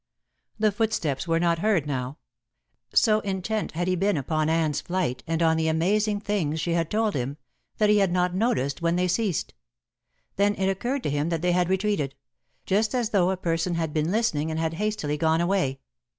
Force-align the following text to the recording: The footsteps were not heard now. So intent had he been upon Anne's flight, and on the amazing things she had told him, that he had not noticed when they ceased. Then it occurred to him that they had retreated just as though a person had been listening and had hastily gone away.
The 0.57 0.71
footsteps 0.71 1.27
were 1.27 1.39
not 1.39 1.59
heard 1.59 1.85
now. 1.85 2.17
So 2.91 3.19
intent 3.19 3.73
had 3.73 3.87
he 3.87 3.95
been 3.95 4.17
upon 4.17 4.49
Anne's 4.49 4.81
flight, 4.81 5.21
and 5.27 5.43
on 5.43 5.57
the 5.57 5.67
amazing 5.67 6.21
things 6.21 6.59
she 6.59 6.71
had 6.73 6.89
told 6.89 7.13
him, 7.13 7.37
that 7.77 7.91
he 7.91 7.99
had 7.99 8.11
not 8.11 8.33
noticed 8.33 8.81
when 8.81 8.95
they 8.95 9.07
ceased. 9.07 9.53
Then 10.37 10.55
it 10.55 10.69
occurred 10.69 11.03
to 11.03 11.11
him 11.11 11.29
that 11.29 11.43
they 11.43 11.51
had 11.51 11.69
retreated 11.69 12.15
just 12.65 12.95
as 12.95 13.11
though 13.11 13.29
a 13.29 13.37
person 13.37 13.75
had 13.75 13.93
been 13.93 14.09
listening 14.11 14.49
and 14.49 14.59
had 14.59 14.73
hastily 14.73 15.17
gone 15.17 15.39
away. 15.39 15.79